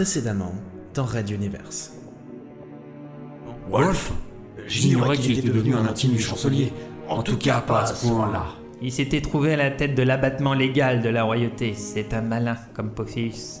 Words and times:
précédemment 0.00 0.54
dans 0.94 1.04
Red 1.04 1.28
Universe. 1.28 1.92
Wolf 3.68 4.14
J'ignorais 4.66 5.18
qu'il 5.18 5.38
était 5.38 5.46
devenu 5.46 5.74
un 5.74 5.84
intime 5.84 6.12
du 6.12 6.18
chancelier. 6.18 6.72
En 7.06 7.22
tout 7.22 7.36
cas, 7.36 7.60
pas 7.60 7.82
à 7.82 7.86
ce 7.86 8.06
point-là. 8.06 8.46
Il 8.80 8.92
s'était 8.92 9.20
trouvé 9.20 9.52
à 9.52 9.56
la 9.58 9.70
tête 9.70 9.94
de 9.94 10.02
l'abattement 10.02 10.54
légal 10.54 11.02
de 11.02 11.10
la 11.10 11.24
royauté. 11.24 11.74
C'est 11.74 12.14
un 12.14 12.22
malin 12.22 12.56
comme 12.72 12.92
Pophéus. 12.92 13.60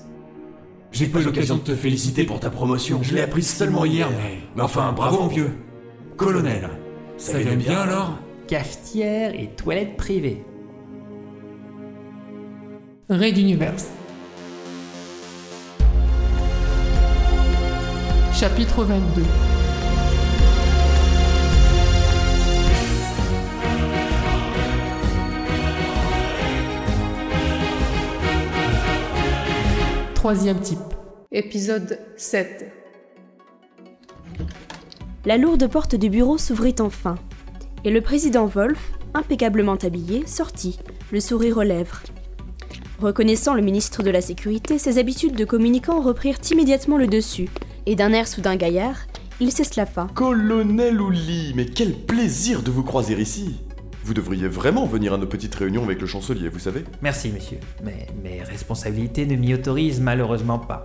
J'ai 0.92 1.08
pas 1.08 1.20
eu 1.20 1.24
l'occasion 1.24 1.56
de 1.56 1.60
te 1.60 1.74
féliciter 1.74 2.24
pour 2.24 2.40
ta 2.40 2.48
promotion. 2.48 3.02
Je 3.02 3.14
l'ai 3.14 3.20
apprise 3.20 3.50
seulement 3.50 3.84
hier, 3.84 4.08
mais... 4.08 4.38
Mais 4.56 4.62
enfin, 4.62 4.92
bravo 4.92 5.20
mon 5.20 5.26
vieux. 5.26 5.50
Colonel, 6.16 6.70
ça 7.18 7.38
vient 7.38 7.56
bien 7.56 7.80
alors? 7.80 8.18
Cafetière 8.48 9.34
et 9.34 9.50
toilette 9.58 9.98
privée. 9.98 10.42
Raid 13.10 13.36
Universe. 13.36 13.88
Chapitre 18.40 18.84
22 18.84 19.22
Troisième 30.14 30.58
type. 30.60 30.78
Épisode 31.30 31.98
7 32.16 32.72
La 35.26 35.36
lourde 35.36 35.66
porte 35.66 35.94
du 35.94 36.08
bureau 36.08 36.38
s'ouvrit 36.38 36.74
enfin, 36.80 37.16
et 37.84 37.90
le 37.90 38.00
président 38.00 38.46
Wolf, 38.46 38.92
impeccablement 39.12 39.76
habillé, 39.82 40.26
sortit, 40.26 40.78
le 41.12 41.20
sourire 41.20 41.58
aux 41.58 41.62
lèvres. 41.62 42.00
Reconnaissant 43.02 43.52
le 43.52 43.60
ministre 43.60 44.02
de 44.02 44.10
la 44.10 44.22
Sécurité, 44.22 44.78
ses 44.78 44.96
habitudes 44.96 45.36
de 45.36 45.44
communicant 45.44 46.00
reprirent 46.00 46.38
immédiatement 46.50 46.96
le 46.96 47.06
dessus, 47.06 47.50
et 47.86 47.96
d'un 47.96 48.12
air 48.12 48.28
soudain 48.28 48.56
gaillard, 48.56 49.06
il 49.40 49.52
s'esclaffa. 49.52 50.08
Colonel 50.14 51.00
Ouli, 51.00 51.52
mais 51.54 51.66
quel 51.66 51.94
plaisir 51.94 52.62
de 52.62 52.70
vous 52.70 52.82
croiser 52.82 53.18
ici 53.20 53.56
Vous 54.04 54.14
devriez 54.14 54.48
vraiment 54.48 54.86
venir 54.86 55.14
à 55.14 55.18
nos 55.18 55.26
petites 55.26 55.54
réunions 55.54 55.84
avec 55.84 56.00
le 56.00 56.06
chancelier, 56.06 56.48
vous 56.48 56.58
savez 56.58 56.84
Merci, 57.02 57.30
monsieur. 57.30 57.58
Mais 57.82 58.06
mes 58.22 58.42
responsabilités 58.42 59.26
ne 59.26 59.36
m'y 59.36 59.54
autorisent 59.54 60.00
malheureusement 60.00 60.58
pas. 60.58 60.82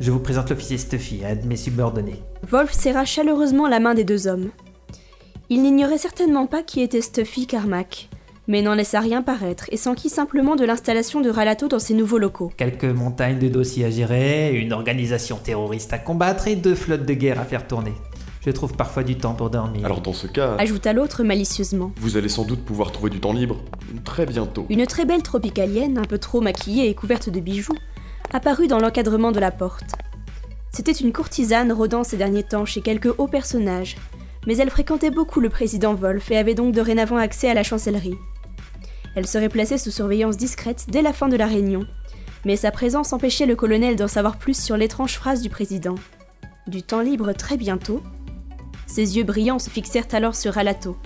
Je 0.00 0.10
vous 0.10 0.20
présente 0.20 0.50
l'officier 0.50 0.78
Stuffy, 0.78 1.22
un 1.24 1.36
de 1.36 1.46
mes 1.46 1.56
subordonnés. 1.56 2.22
Wolf 2.48 2.72
serra 2.72 3.04
chaleureusement 3.04 3.68
la 3.68 3.80
main 3.80 3.94
des 3.94 4.04
deux 4.04 4.26
hommes. 4.26 4.50
Il 5.48 5.62
n'ignorait 5.62 5.98
certainement 5.98 6.46
pas 6.46 6.62
qui 6.62 6.80
était 6.80 7.00
Stuffy 7.00 7.46
Carmack, 7.46 8.08
mais 8.50 8.62
n'en 8.62 8.74
laissa 8.74 8.98
rien 8.98 9.22
paraître 9.22 9.66
et 9.68 9.76
s'enquit 9.76 10.08
simplement 10.08 10.56
de 10.56 10.64
l'installation 10.64 11.20
de 11.20 11.30
Ralato 11.30 11.68
dans 11.68 11.78
ses 11.78 11.94
nouveaux 11.94 12.18
locaux. 12.18 12.50
Quelques 12.56 12.84
montagnes 12.84 13.38
de 13.38 13.46
dossiers 13.46 13.84
à 13.84 13.90
gérer, 13.90 14.52
une 14.56 14.72
organisation 14.72 15.36
terroriste 15.36 15.92
à 15.92 15.98
combattre 15.98 16.48
et 16.48 16.56
deux 16.56 16.74
flottes 16.74 17.06
de 17.06 17.14
guerre 17.14 17.38
à 17.38 17.44
faire 17.44 17.68
tourner. 17.68 17.92
Je 18.44 18.50
trouve 18.50 18.74
parfois 18.74 19.04
du 19.04 19.16
temps 19.16 19.34
pour 19.34 19.50
dormir. 19.50 19.84
Alors 19.86 20.00
dans 20.00 20.12
ce 20.12 20.26
cas, 20.26 20.56
Ajouta 20.58 20.92
l'autre 20.92 21.22
malicieusement. 21.22 21.92
vous 22.00 22.16
allez 22.16 22.28
sans 22.28 22.44
doute 22.44 22.64
pouvoir 22.64 22.90
trouver 22.90 23.10
du 23.10 23.20
temps 23.20 23.32
libre 23.32 23.56
très 24.04 24.26
bientôt. 24.26 24.66
Une 24.68 24.84
très 24.86 25.04
belle 25.04 25.22
tropicalienne, 25.22 25.96
un 25.96 26.04
peu 26.04 26.18
trop 26.18 26.40
maquillée 26.40 26.88
et 26.88 26.94
couverte 26.94 27.30
de 27.30 27.38
bijoux, 27.38 27.76
apparut 28.32 28.66
dans 28.66 28.80
l'encadrement 28.80 29.30
de 29.30 29.38
la 29.38 29.52
porte. 29.52 29.92
C'était 30.72 30.90
une 30.90 31.12
courtisane 31.12 31.70
rôdant 31.70 32.02
ces 32.02 32.16
derniers 32.16 32.42
temps 32.42 32.64
chez 32.64 32.80
quelques 32.80 33.16
hauts 33.16 33.28
personnages, 33.28 33.94
mais 34.48 34.56
elle 34.56 34.70
fréquentait 34.70 35.10
beaucoup 35.10 35.38
le 35.38 35.50
président 35.50 35.94
Wolf 35.94 36.32
et 36.32 36.36
avait 36.36 36.54
donc 36.54 36.74
dorénavant 36.74 37.16
accès 37.16 37.48
à 37.48 37.54
la 37.54 37.62
chancellerie. 37.62 38.16
Elle 39.16 39.26
serait 39.26 39.48
placée 39.48 39.78
sous 39.78 39.90
surveillance 39.90 40.36
discrète 40.36 40.86
dès 40.88 41.02
la 41.02 41.12
fin 41.12 41.28
de 41.28 41.36
la 41.36 41.46
réunion, 41.46 41.86
mais 42.44 42.56
sa 42.56 42.70
présence 42.70 43.12
empêchait 43.12 43.46
le 43.46 43.56
colonel 43.56 43.96
d'en 43.96 44.08
savoir 44.08 44.38
plus 44.38 44.60
sur 44.60 44.76
l'étrange 44.76 45.14
phrase 45.14 45.42
du 45.42 45.50
président. 45.50 45.96
Du 46.66 46.82
temps 46.82 47.00
libre 47.00 47.32
très 47.32 47.56
bientôt 47.56 48.02
Ses 48.86 49.16
yeux 49.16 49.24
brillants 49.24 49.58
se 49.58 49.70
fixèrent 49.70 50.06
alors 50.12 50.36
sur 50.36 50.58
Alato, 50.58 50.96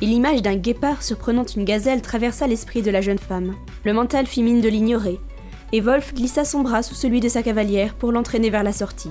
et 0.00 0.06
l'image 0.06 0.42
d'un 0.42 0.56
guépard 0.56 1.02
surprenant 1.02 1.44
une 1.44 1.64
gazelle 1.64 2.02
traversa 2.02 2.46
l'esprit 2.46 2.82
de 2.82 2.90
la 2.90 3.00
jeune 3.00 3.18
femme. 3.18 3.54
Le 3.84 3.92
mental 3.92 4.26
fit 4.26 4.42
mine 4.42 4.60
de 4.60 4.68
l'ignorer, 4.68 5.18
et 5.72 5.80
Wolf 5.80 6.14
glissa 6.14 6.44
son 6.44 6.62
bras 6.62 6.82
sous 6.82 6.94
celui 6.94 7.20
de 7.20 7.28
sa 7.28 7.42
cavalière 7.42 7.94
pour 7.94 8.12
l'entraîner 8.12 8.50
vers 8.50 8.62
la 8.62 8.72
sortie. 8.72 9.10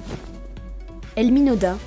Elle 1.15 1.31
minauda, 1.31 1.77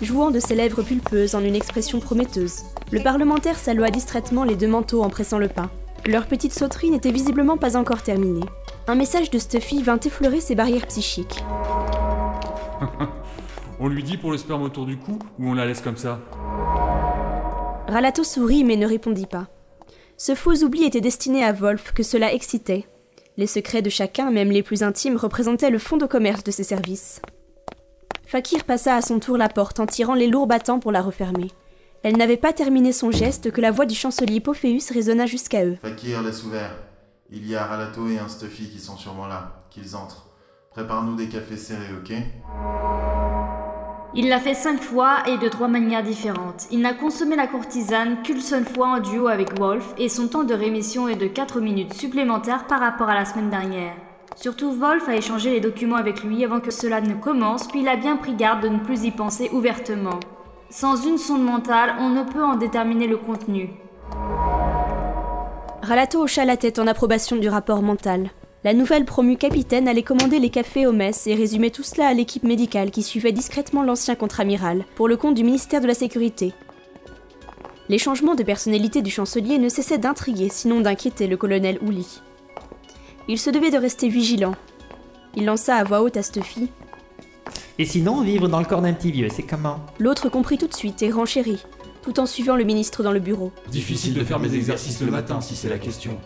jouant 0.00 0.30
de 0.30 0.40
ses 0.40 0.54
lèvres 0.54 0.82
pulpeuses 0.82 1.34
en 1.34 1.44
une 1.44 1.54
expression 1.54 2.00
prometteuse. 2.00 2.62
Le 2.90 3.02
parlementaire 3.02 3.58
salua 3.58 3.90
distraitement 3.90 4.44
les 4.44 4.56
deux 4.56 4.68
manteaux 4.68 5.02
en 5.02 5.10
pressant 5.10 5.38
le 5.38 5.48
pas. 5.48 5.70
Leur 6.06 6.26
petite 6.26 6.52
sauterie 6.52 6.92
n'était 6.92 7.10
visiblement 7.10 7.56
pas 7.56 7.76
encore 7.76 8.02
terminée. 8.02 8.44
Un 8.86 8.94
message 8.94 9.28
de 9.30 9.40
Stuffy 9.40 9.82
vint 9.82 9.98
effleurer 9.98 10.40
ses 10.40 10.54
barrières 10.54 10.86
psychiques. 10.86 11.42
On 13.80 13.88
lui 13.88 14.04
dit 14.04 14.16
pour 14.16 14.30
le 14.30 14.38
sperme 14.38 14.62
autour 14.62 14.86
du 14.86 14.96
cou 14.96 15.18
ou 15.38 15.50
on 15.50 15.54
la 15.54 15.66
laisse 15.66 15.82
comme 15.82 15.98
ça? 15.98 16.18
Ralato 17.88 18.24
sourit 18.24 18.64
mais 18.64 18.76
ne 18.76 18.86
répondit 18.86 19.26
pas. 19.26 19.48
Ce 20.16 20.34
faux 20.34 20.64
oubli 20.64 20.84
était 20.84 21.02
destiné 21.02 21.44
à 21.44 21.52
Wolf 21.52 21.92
que 21.92 22.02
cela 22.02 22.32
excitait. 22.32 22.86
Les 23.36 23.46
secrets 23.46 23.82
de 23.82 23.90
chacun, 23.90 24.30
même 24.30 24.50
les 24.50 24.62
plus 24.62 24.82
intimes, 24.82 25.16
représentaient 25.16 25.68
le 25.68 25.78
fond 25.78 25.98
de 25.98 26.06
commerce 26.06 26.42
de 26.42 26.52
ses 26.52 26.64
services. 26.64 27.20
Fakir 28.26 28.64
passa 28.64 28.96
à 28.96 29.02
son 29.02 29.18
tour 29.18 29.36
la 29.36 29.50
porte 29.50 29.78
en 29.78 29.86
tirant 29.86 30.14
les 30.14 30.28
lourds 30.28 30.46
battants 30.46 30.78
pour 30.78 30.92
la 30.92 31.02
refermer. 31.02 31.48
Elle 32.06 32.18
n'avait 32.18 32.36
pas 32.36 32.52
terminé 32.52 32.92
son 32.92 33.10
geste 33.10 33.50
que 33.50 33.60
la 33.60 33.72
voix 33.72 33.84
du 33.84 33.96
chancelier 33.96 34.38
Pophéus 34.38 34.92
résonna 34.92 35.26
jusqu'à 35.26 35.64
eux. 35.64 35.76
Fakir 35.82 36.22
laisse 36.22 36.44
ouvert. 36.44 36.70
Il 37.32 37.44
y 37.44 37.56
a 37.56 37.64
Ralato 37.64 38.08
et 38.08 38.20
un 38.20 38.28
Stuffy 38.28 38.70
qui 38.70 38.78
sont 38.78 38.96
sûrement 38.96 39.26
là. 39.26 39.64
Qu'ils 39.70 39.96
entrent. 39.96 40.28
Prépare-nous 40.70 41.16
des 41.16 41.26
cafés 41.26 41.56
serrés, 41.56 41.90
ok? 42.00 42.12
Il 44.14 44.28
l'a 44.28 44.38
fait 44.38 44.54
cinq 44.54 44.80
fois 44.80 45.16
et 45.26 45.36
de 45.36 45.48
trois 45.48 45.66
manières 45.66 46.04
différentes. 46.04 46.68
Il 46.70 46.80
n'a 46.80 46.94
consommé 46.94 47.34
la 47.34 47.48
courtisane 47.48 48.22
qu'une 48.22 48.40
seule 48.40 48.66
fois 48.66 48.86
en 48.86 49.00
duo 49.00 49.26
avec 49.26 49.58
Wolf 49.58 49.92
et 49.98 50.08
son 50.08 50.28
temps 50.28 50.44
de 50.44 50.54
rémission 50.54 51.08
est 51.08 51.16
de 51.16 51.26
4 51.26 51.60
minutes 51.60 51.94
supplémentaires 51.94 52.68
par 52.68 52.78
rapport 52.78 53.08
à 53.08 53.16
la 53.16 53.24
semaine 53.24 53.50
dernière. 53.50 53.96
Surtout, 54.36 54.70
Wolf 54.70 55.08
a 55.08 55.16
échangé 55.16 55.50
les 55.50 55.60
documents 55.60 55.96
avec 55.96 56.22
lui 56.22 56.44
avant 56.44 56.60
que 56.60 56.70
cela 56.70 57.00
ne 57.00 57.14
commence, 57.14 57.66
puis 57.66 57.80
il 57.80 57.88
a 57.88 57.96
bien 57.96 58.16
pris 58.16 58.34
garde 58.34 58.62
de 58.62 58.68
ne 58.68 58.78
plus 58.78 59.02
y 59.02 59.10
penser 59.10 59.50
ouvertement. 59.52 60.20
Sans 60.70 60.96
une 61.06 61.18
sonde 61.18 61.44
mentale, 61.44 61.94
on 62.00 62.10
ne 62.10 62.24
peut 62.24 62.42
en 62.42 62.56
déterminer 62.56 63.06
le 63.06 63.16
contenu. 63.16 63.70
Ralato 65.82 66.22
hocha 66.22 66.44
la 66.44 66.56
tête 66.56 66.80
en 66.80 66.88
approbation 66.88 67.36
du 67.36 67.48
rapport 67.48 67.82
mental. 67.82 68.30
La 68.64 68.74
nouvelle 68.74 69.04
promue 69.04 69.36
capitaine 69.36 69.86
allait 69.86 70.02
commander 70.02 70.40
les 70.40 70.50
cafés 70.50 70.88
aux 70.88 70.92
messes 70.92 71.28
et 71.28 71.36
résumer 71.36 71.70
tout 71.70 71.84
cela 71.84 72.08
à 72.08 72.14
l'équipe 72.14 72.42
médicale 72.42 72.90
qui 72.90 73.04
suivait 73.04 73.30
discrètement 73.30 73.84
l'ancien 73.84 74.16
contre-amiral, 74.16 74.84
pour 74.96 75.06
le 75.06 75.16
compte 75.16 75.34
du 75.34 75.44
ministère 75.44 75.80
de 75.80 75.86
la 75.86 75.94
Sécurité. 75.94 76.52
Les 77.88 77.98
changements 77.98 78.34
de 78.34 78.42
personnalité 78.42 79.02
du 79.02 79.10
chancelier 79.12 79.58
ne 79.58 79.68
cessaient 79.68 79.98
d'intriguer, 79.98 80.48
sinon 80.48 80.80
d'inquiéter 80.80 81.28
le 81.28 81.36
colonel 81.36 81.78
Ouli. 81.86 82.20
Il 83.28 83.38
se 83.38 83.50
devait 83.50 83.70
de 83.70 83.78
rester 83.78 84.08
vigilant. 84.08 84.56
Il 85.36 85.44
lança 85.44 85.76
à 85.76 85.84
voix 85.84 86.02
haute 86.02 86.16
à 86.16 86.24
Stuffy. 86.24 86.68
Et 87.78 87.84
sinon, 87.84 88.22
vivre 88.22 88.48
dans 88.48 88.58
le 88.58 88.64
corps 88.64 88.80
d'un 88.80 88.94
petit 88.94 89.12
vieux, 89.12 89.28
c'est 89.30 89.42
comment 89.42 89.80
L'autre 89.98 90.30
comprit 90.30 90.56
tout 90.56 90.66
de 90.66 90.74
suite 90.74 91.02
et 91.02 91.10
renchérit, 91.10 91.62
tout 92.02 92.18
en 92.18 92.24
suivant 92.24 92.56
le 92.56 92.64
ministre 92.64 93.02
dans 93.02 93.12
le 93.12 93.20
bureau. 93.20 93.52
Difficile 93.70 94.14
de 94.14 94.24
faire 94.24 94.38
mes 94.38 94.54
exercices 94.54 95.02
le 95.02 95.10
matin 95.10 95.42
si 95.42 95.54
c'est 95.54 95.68
la 95.68 95.78
question. 95.78 96.18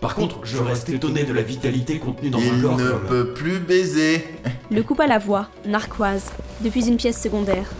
Par 0.00 0.16
contre, 0.16 0.40
je 0.44 0.58
reste 0.58 0.88
étonné 0.88 1.22
de 1.22 1.32
la 1.32 1.42
vitalité 1.42 1.98
contenue 1.98 2.30
dans 2.30 2.40
un 2.40 2.56
Il 2.56 2.62
corps 2.62 2.76
ne 2.76 2.90
comme... 2.90 3.06
peut 3.06 3.34
plus 3.34 3.60
baiser. 3.60 4.24
Le 4.70 4.82
coupa 4.82 5.06
la 5.06 5.18
voix, 5.18 5.48
narquoise, 5.64 6.32
depuis 6.60 6.88
une 6.88 6.96
pièce 6.96 7.22
secondaire. 7.22 7.70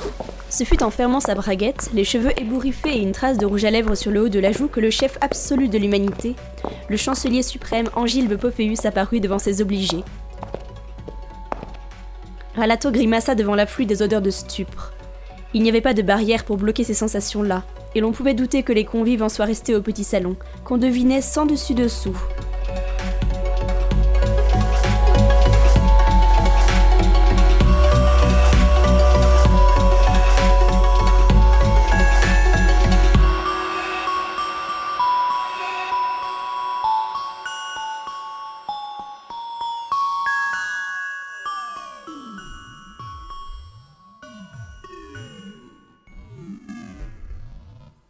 Ce 0.48 0.62
fut 0.62 0.84
en 0.84 0.90
fermant 0.90 1.18
sa 1.18 1.34
braguette, 1.34 1.90
les 1.92 2.04
cheveux 2.04 2.30
ébouriffés 2.40 2.96
et 2.96 3.02
une 3.02 3.10
trace 3.10 3.38
de 3.38 3.44
rouge 3.44 3.64
à 3.64 3.70
lèvres 3.72 3.96
sur 3.96 4.12
le 4.12 4.22
haut 4.22 4.28
de 4.28 4.38
la 4.38 4.52
joue 4.52 4.68
que 4.68 4.78
le 4.80 4.90
chef 4.90 5.18
absolu 5.20 5.68
de 5.68 5.78
l'humanité, 5.78 6.36
le 6.88 6.96
chancelier 6.96 7.42
suprême 7.42 7.88
Angilbe 7.96 8.36
Pophéus 8.36 8.86
apparut 8.86 9.18
devant 9.18 9.40
ses 9.40 9.60
obligés. 9.60 10.04
Ralato 12.56 12.90
grimaça 12.90 13.34
devant 13.34 13.54
l'afflux 13.54 13.84
des 13.84 14.00
odeurs 14.00 14.22
de 14.22 14.30
stupre. 14.30 14.94
Il 15.52 15.62
n'y 15.62 15.68
avait 15.68 15.82
pas 15.82 15.92
de 15.92 16.00
barrière 16.00 16.44
pour 16.44 16.56
bloquer 16.56 16.84
ces 16.84 16.94
sensations-là, 16.94 17.64
et 17.94 18.00
l'on 18.00 18.12
pouvait 18.12 18.32
douter 18.32 18.62
que 18.62 18.72
les 18.72 18.86
convives 18.86 19.22
en 19.22 19.28
soient 19.28 19.44
restés 19.44 19.74
au 19.74 19.82
petit 19.82 20.04
salon, 20.04 20.36
qu'on 20.64 20.78
devinait 20.78 21.20
sans 21.20 21.44
dessus-dessous. 21.44 22.16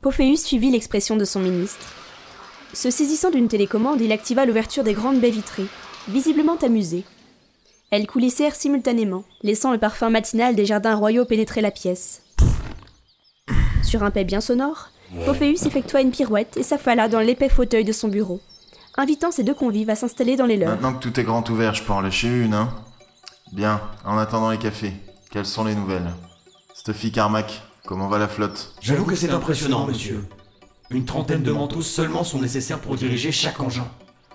Pophéus 0.07 0.45
suivit 0.45 0.71
l'expression 0.71 1.17
de 1.17 1.25
son 1.25 1.41
ministre. 1.41 1.85
Se 2.73 2.93
saisissant 2.93 3.33
d'une 3.33 3.49
télécommande, 3.49 4.01
il 4.01 4.13
activa 4.13 4.47
l'ouverture 4.47 4.85
des 4.85 4.95
grandes 4.95 5.19
baies 5.19 5.31
vitrées, 5.31 5.67
visiblement 6.07 6.55
amusé. 6.63 7.03
Elles 7.91 8.07
coulissèrent 8.07 8.55
simultanément, 8.55 9.25
laissant 9.43 9.73
le 9.73 9.79
parfum 9.79 10.09
matinal 10.11 10.55
des 10.55 10.65
jardins 10.65 10.95
royaux 10.95 11.25
pénétrer 11.25 11.61
la 11.61 11.73
pièce. 11.73 12.23
Sur 13.83 14.05
un 14.05 14.13
paix 14.13 14.23
bien 14.23 14.41
sonore, 14.41 14.91
Pophéus 15.25 15.67
effectua 15.67 16.03
une 16.03 16.13
pirouette 16.13 16.57
et 16.57 16.63
s'affala 16.63 17.09
dans 17.09 17.19
l'épais 17.19 17.49
fauteuil 17.49 17.83
de 17.83 17.91
son 17.91 18.07
bureau, 18.07 18.41
invitant 18.97 19.33
ses 19.33 19.43
deux 19.43 19.55
convives 19.55 19.91
à 19.91 19.97
s'installer 19.97 20.37
dans 20.37 20.47
les 20.47 20.57
leurs. 20.57 20.71
Maintenant 20.71 20.95
que 20.95 21.03
tout 21.03 21.19
est 21.19 21.25
grand 21.25 21.51
ouvert, 21.51 21.75
je 21.75 21.83
peux 21.83 21.93
en 21.93 22.01
lâcher 22.01 22.29
une, 22.29 22.55
hein? 22.55 22.73
Bien, 23.51 23.81
en 24.05 24.19
attendant 24.19 24.53
les 24.53 24.59
cafés, 24.59 24.93
quelles 25.33 25.47
sont 25.47 25.65
les 25.65 25.75
nouvelles? 25.75 26.13
Stuffy 26.75 27.11
Carmack, 27.11 27.61
comment 27.87 28.09
va 28.09 28.19
la 28.19 28.29
flotte? 28.29 28.75
J'avoue 28.83 29.05
que 29.05 29.15
c'est 29.15 29.31
impressionnant, 29.31 29.87
monsieur. 29.87 30.27
Une 30.91 31.05
trentaine 31.05 31.43
de 31.43 31.53
manteaux 31.53 31.83
seulement 31.83 32.25
sont 32.25 32.41
nécessaires 32.41 32.81
pour 32.81 32.97
diriger 32.97 33.33
chaque 33.33 33.61
engin. 33.61 33.87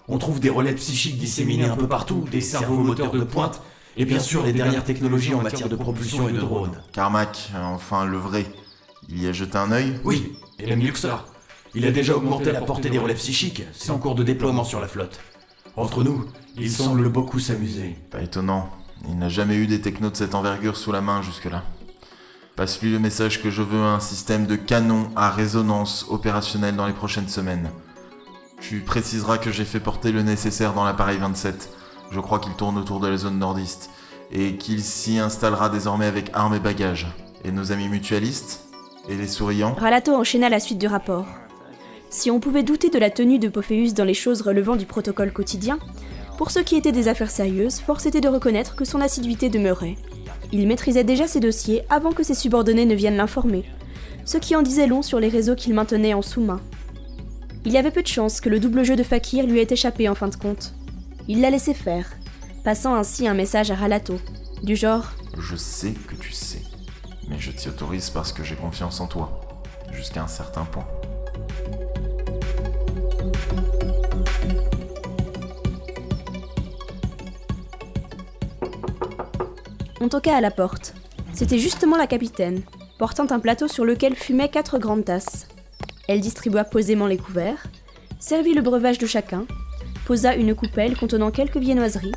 On 0.08 0.18
trouve 0.18 0.40
des 0.40 0.50
relais 0.50 0.74
psychiques 0.74 1.18
disséminés 1.18 1.66
un 1.66 1.76
peu 1.76 1.88
partout, 1.88 2.26
des 2.32 2.42
cerveaux 2.42 2.80
moteurs 2.80 3.12
de 3.12 3.24
pointe, 3.24 3.62
et 3.98 4.06
bien 4.06 4.20
sûr 4.20 4.44
les 4.44 4.54
dernières 4.54 4.84
technologies 4.84 5.34
en 5.34 5.42
matière 5.42 5.70
de 5.70 5.76
propulsion 5.76 6.28
et 6.28 6.34
de 6.34 6.40
drones. 6.40 6.82
Carmack, 6.94 7.52
enfin 7.56 8.06
le 8.06 8.18
vrai. 8.18 8.46
Il 9.10 9.22
y 9.22 9.28
a 9.28 9.34
jeté 9.34 9.58
un 9.58 9.72
œil? 9.72 10.00
Oui, 10.04 10.34
et 10.60 10.66
même 10.68 10.80
mieux 10.80 10.92
que 10.92 11.00
ça. 11.00 11.26
Il 11.74 11.86
a 11.86 11.92
déjà 11.92 12.18
augmenté 12.18 12.52
la 12.52 12.62
portée 12.62 12.90
des 12.90 12.98
relais 12.98 13.16
psychiques, 13.16 13.64
c'est 13.74 13.92
en 13.92 13.98
cours 13.98 14.16
de 14.16 14.24
déploiement 14.24 14.64
sur 14.64 14.82
la 14.82 14.88
flotte. 14.88 15.20
Entre 15.78 16.04
nous, 16.04 16.26
il 16.58 16.70
semble 16.70 17.08
beaucoup 17.10 17.40
s'amuser. 17.40 17.96
Pas 18.10 18.22
étonnant. 18.22 18.70
Il 19.08 19.18
n'a 19.18 19.30
jamais 19.30 19.56
eu 19.56 19.68
des 19.68 19.82
technos 19.82 20.10
de 20.10 20.18
cette 20.18 20.36
envergure 20.36 20.76
sous 20.76 20.92
la 20.92 21.02
main 21.02 21.22
jusque-là. 21.22 21.64
Passe-lui 22.62 22.92
le 22.92 23.00
message 23.00 23.42
que 23.42 23.50
je 23.50 23.64
veux 23.64 23.82
un 23.82 24.00
système 24.00 24.46
de 24.46 24.56
canon 24.56 25.10
à 25.16 25.32
résonance 25.32 26.06
opérationnel 26.12 26.76
dans 26.76 26.86
les 26.86 26.94
prochaines 26.94 27.28
semaines. 27.28 27.72
Tu 28.60 28.82
préciseras 28.82 29.40
que 29.40 29.52
j'ai 29.52 29.66
fait 29.66 29.80
porter 29.80 30.12
le 30.12 30.22
nécessaire 30.22 30.76
dans 30.76 30.86
l'appareil 30.86 31.18
27. 31.18 31.70
Je 32.12 32.20
crois 32.20 32.38
qu'il 32.38 32.54
tourne 32.54 32.78
autour 32.78 33.00
de 33.00 33.08
la 33.08 33.18
zone 33.18 33.40
nordiste. 33.40 33.90
Et 34.32 34.58
qu'il 34.58 34.84
s'y 34.84 35.18
installera 35.18 35.70
désormais 35.70 36.06
avec 36.06 36.30
armes 36.34 36.54
et 36.54 36.60
bagages. 36.60 37.08
Et 37.44 37.52
nos 37.52 37.72
amis 37.72 37.90
mutualistes 37.90 38.64
Et 39.10 39.16
les 39.16 39.26
souriants? 39.26 39.74
Ralato 39.74 40.14
enchaîna 40.14 40.48
la 40.48 40.60
suite 40.60 40.78
du 40.78 40.86
rapport. 40.86 41.26
Si 42.12 42.30
on 42.30 42.40
pouvait 42.40 42.62
douter 42.62 42.92
de 42.92 43.00
la 43.00 43.10
tenue 43.10 43.40
de 43.40 43.50
Pophéus 43.50 43.96
dans 43.96 44.06
les 44.06 44.14
choses 44.14 44.44
relevant 44.44 44.76
du 44.76 44.86
protocole 44.86 45.34
quotidien, 45.34 45.80
pour 46.38 46.52
ce 46.52 46.60
qui 46.60 46.76
était 46.76 46.92
des 46.92 47.08
affaires 47.08 47.32
sérieuses, 47.32 47.80
force 47.80 48.06
était 48.06 48.22
de 48.22 48.30
reconnaître 48.30 48.76
que 48.76 48.86
son 48.86 49.02
assiduité 49.02 49.50
demeurait. 49.50 49.96
Il 50.52 50.68
maîtrisait 50.68 51.04
déjà 51.04 51.28
ses 51.28 51.40
dossiers 51.40 51.84
avant 51.90 52.12
que 52.12 52.24
ses 52.24 52.34
subordonnés 52.34 52.86
ne 52.86 52.96
viennent 52.96 53.18
l'informer, 53.18 53.64
ce 54.26 54.38
qui 54.38 54.56
en 54.56 54.62
disait 54.62 54.88
long 54.88 55.02
sur 55.02 55.20
les 55.20 55.30
réseaux 55.30 55.56
qu'il 55.56 55.74
maintenait 55.74 56.14
en 56.14 56.22
sous-main. 56.22 56.62
Il 57.64 57.78
avait 57.78 57.92
peu 57.92 58.02
de 58.02 58.08
chance 58.08 58.42
que 58.42 58.50
le 58.50 58.60
double 58.60 58.84
jeu 58.84 58.96
de 58.96 59.04
Fakir 59.04 59.46
lui 59.46 59.60
ait 59.60 59.68
échappé 59.70 60.10
en 60.10 60.16
fin 60.16 60.28
de 60.28 60.36
compte. 60.36 60.74
Il 61.28 61.42
l'a 61.42 61.50
laissé 61.50 61.74
faire, 61.74 62.08
passant 62.64 62.96
ainsi 62.96 63.28
un 63.28 63.34
message 63.34 63.72
à 63.72 63.76
Ralato, 63.76 64.20
du 64.64 64.76
genre 64.76 65.12
Je 65.38 65.56
sais 65.56 65.94
que 66.08 66.16
tu 66.16 66.32
sais. 66.32 66.62
Mais 67.30 67.40
je 67.40 67.52
t'y 67.52 67.70
autorise 67.70 68.10
parce 68.10 68.34
que 68.34 68.44
j'ai 68.44 68.56
confiance 68.56 69.00
en 69.00 69.08
toi. 69.08 69.40
Jusqu'à 69.94 70.24
un 70.24 70.28
certain 70.28 70.66
point. 70.66 70.88
On 80.04 80.10
toqua 80.10 80.36
à 80.36 80.42
la 80.42 80.50
porte. 80.50 80.96
C'était 81.32 81.60
justement 81.60 81.96
la 81.96 82.08
capitaine, 82.08 82.64
portant 82.98 83.28
un 83.30 83.40
plateau 83.40 83.68
sur 83.68 83.86
lequel 83.86 84.16
fumaient 84.16 84.50
quatre 84.50 84.80
grandes 84.80 85.06
tasses. 85.06 85.48
Elle 86.08 86.22
distribua 86.22 86.64
posément 86.64 87.06
les 87.06 87.20
couverts, 87.20 87.68
servit 88.20 88.56
le 88.56 88.64
breuvage 88.64 88.98
de 88.98 89.06
chacun, 89.06 89.46
posa 90.08 90.34
une 90.34 90.56
coupelle 90.56 90.98
contenant 90.98 91.30
quelques 91.30 91.58
viennoiseries 91.58 92.16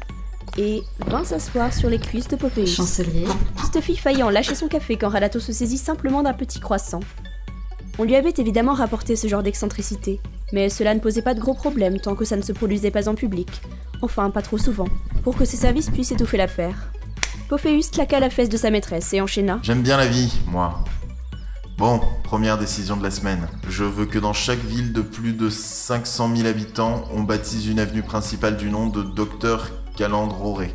et 0.57 0.81
vint 1.09 1.25
s'asseoir 1.25 1.75
sur 1.75 1.91
les 1.91 1.99
cuisses 1.99 2.29
de 2.29 2.37
Pophéus. 2.37 2.75
Chancelier. 2.75 3.27
Stuffy 3.67 3.97
faillit 3.99 4.23
en 4.23 4.31
lâcher 4.31 4.55
son 4.55 4.69
café 4.69 4.97
quand 4.97 5.11
Ralato 5.11 5.39
se 5.39 5.53
saisit 5.53 5.77
simplement 5.77 6.23
d'un 6.23 6.33
petit 6.33 6.61
croissant. 6.61 7.01
On 7.99 8.05
lui 8.05 8.17
avait 8.17 8.33
évidemment 8.39 8.73
rapporté 8.73 9.15
ce 9.15 9.29
genre 9.29 9.43
d'excentricité, 9.43 10.21
mais 10.55 10.71
cela 10.71 10.95
ne 10.95 11.01
posait 11.01 11.21
pas 11.21 11.35
de 11.35 11.41
gros 11.41 11.55
problèmes 11.55 12.01
tant 12.01 12.15
que 12.15 12.25
ça 12.25 12.37
ne 12.37 12.43
se 12.43 12.53
produisait 12.53 12.91
pas 12.91 13.11
en 13.11 13.15
public. 13.15 13.61
Enfin, 14.01 14.31
pas 14.31 14.43
trop 14.43 14.57
souvent, 14.57 14.89
pour 15.23 15.37
que 15.37 15.45
ses 15.45 15.59
services 15.59 15.91
puissent 15.91 16.13
étouffer 16.13 16.39
l'affaire. 16.39 16.94
Pophéus 17.49 17.91
claqua 17.91 18.21
la 18.21 18.31
fesse 18.31 18.49
de 18.49 18.57
sa 18.57 18.71
maîtresse 18.71 19.13
et 19.13 19.21
enchaîna. 19.21 19.59
J'aime 19.63 19.83
bien 19.83 19.97
la 19.97 20.07
vie, 20.07 20.33
moi. 20.47 20.83
Bon, 21.77 22.01
première 22.23 22.57
décision 22.57 22.97
de 22.97 23.03
la 23.03 23.11
semaine. 23.11 23.49
Je 23.69 23.85
veux 23.85 24.07
que 24.07 24.19
dans 24.19 24.33
chaque 24.33 24.65
ville 24.65 24.93
de 24.93 25.03
plus 25.03 25.33
de 25.33 25.51
500 25.51 26.37
000 26.37 26.49
habitants, 26.49 27.05
on 27.13 27.23
baptise 27.23 27.67
une 27.67 27.79
avenue 27.79 28.03
principale 28.03 28.57
du 28.57 28.71
nom 28.71 28.87
de 28.87 29.03
Docteur 29.03 29.71
Calandroré. 29.97 30.75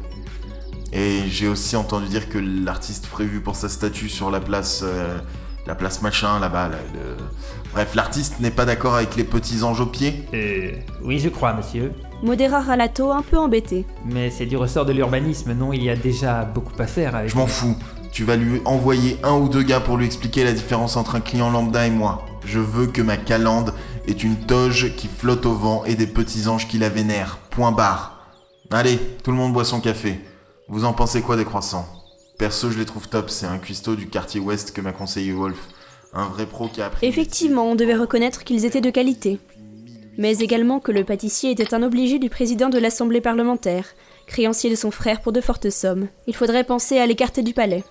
Et 0.93 1.23
j'ai 1.29 1.47
aussi 1.47 1.75
entendu 1.75 2.07
dire 2.07 2.29
que 2.29 2.37
l'artiste 2.37 3.07
prévu 3.07 3.41
pour 3.41 3.55
sa 3.55 3.69
statue 3.69 4.09
sur 4.09 4.29
la 4.29 4.39
place... 4.39 4.81
euh, 4.83 5.19
la 5.69 5.75
place 5.75 6.01
machin 6.01 6.39
là-bas, 6.39 6.67
là, 6.69 6.77
le- 6.93 7.15
Bref, 7.71 7.93
l'artiste 7.93 8.39
n'est 8.39 8.49
pas 8.49 8.65
d'accord 8.65 8.95
avec 8.95 9.15
les 9.15 9.23
petits 9.23 9.61
anges 9.61 9.79
aux 9.79 9.85
pieds 9.85 10.25
Euh. 10.33 10.71
Oui, 11.03 11.19
je 11.19 11.29
crois, 11.29 11.53
monsieur. 11.53 11.93
Modéra 12.23 12.61
Ralato 12.61 13.11
un 13.11 13.21
peu 13.21 13.37
embêté. 13.37 13.85
Mais 14.03 14.31
c'est 14.31 14.47
du 14.47 14.57
ressort 14.57 14.85
de 14.85 14.91
l'urbanisme, 14.93 15.53
non? 15.53 15.71
Il 15.71 15.83
y 15.83 15.89
a 15.91 15.95
déjà 15.95 16.43
beaucoup 16.43 16.73
à 16.81 16.87
faire 16.87 17.15
avec. 17.15 17.29
Je 17.29 17.35
m'en 17.37 17.45
fous. 17.45 17.75
Tu 18.11 18.23
vas 18.23 18.35
lui 18.35 18.59
envoyer 18.65 19.19
un 19.23 19.33
ou 19.33 19.47
deux 19.47 19.61
gars 19.61 19.79
pour 19.79 19.97
lui 19.97 20.07
expliquer 20.07 20.43
la 20.43 20.53
différence 20.53 20.97
entre 20.97 21.13
un 21.15 21.19
client 21.21 21.51
lambda 21.51 21.85
et 21.85 21.91
moi. 21.91 22.25
Je 22.43 22.57
veux 22.59 22.87
que 22.87 23.03
ma 23.03 23.17
calande 23.17 23.75
ait 24.07 24.13
une 24.13 24.35
toge 24.37 24.95
qui 24.95 25.07
flotte 25.07 25.45
au 25.45 25.53
vent 25.53 25.83
et 25.85 25.93
des 25.93 26.07
petits 26.07 26.47
anges 26.47 26.67
qui 26.67 26.79
la 26.79 26.89
vénèrent. 26.89 27.37
Point 27.51 27.71
barre. 27.71 28.17
Allez, 28.71 28.97
tout 29.23 29.29
le 29.29 29.37
monde 29.37 29.53
boit 29.53 29.63
son 29.65 29.79
café. 29.79 30.19
Vous 30.67 30.85
en 30.85 30.93
pensez 30.93 31.21
quoi 31.21 31.35
des 31.37 31.45
croissants? 31.45 31.85
Perso, 32.39 32.71
je 32.71 32.79
les 32.79 32.85
trouve 32.85 33.09
top. 33.09 33.29
C'est 33.29 33.45
un 33.45 33.57
cuistot 33.57 33.97
du 33.97 34.07
quartier 34.07 34.39
ouest 34.39 34.71
que 34.71 34.79
m'a 34.79 34.93
conseillé 34.93 35.33
Wolf. 35.33 35.59
Un 36.13 36.29
vrai 36.29 36.45
pro 36.45 36.69
qui 36.69 36.81
a 36.81 36.85
appris. 36.85 37.05
Effectivement, 37.05 37.69
on 37.69 37.75
devait 37.75 37.97
reconnaître 37.97 38.45
qu'ils 38.45 38.63
étaient 38.63 38.79
de 38.79 38.89
qualité. 38.89 39.39
Mais 40.17 40.37
également 40.37 40.79
que 40.79 40.93
le 40.93 41.03
pâtissier 41.03 41.51
était 41.51 41.73
un 41.73 41.83
obligé 41.83 42.17
du 42.17 42.29
président 42.29 42.69
de 42.69 42.79
l'Assemblée 42.79 43.19
parlementaire, 43.19 43.87
créancier 44.25 44.69
de 44.69 44.75
son 44.75 44.89
frère 44.89 45.21
pour 45.21 45.33
de 45.33 45.41
fortes 45.41 45.69
sommes. 45.69 46.07
Il 46.27 46.35
faudrait 46.35 46.63
penser 46.63 46.97
à 46.97 47.05
l'écarter 47.05 47.41
du 47.41 47.53
palais. 47.53 47.83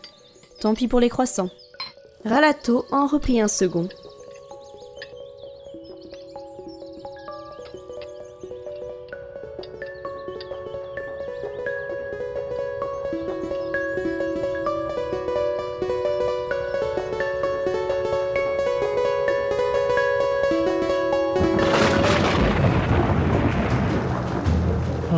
Tant 0.62 0.74
pis 0.74 0.88
pour 0.88 1.00
les 1.00 1.10
croissants. 1.10 1.50
Ralato 2.24 2.86
en 2.90 3.06
reprit 3.06 3.42
un 3.42 3.48
second. 3.48 3.90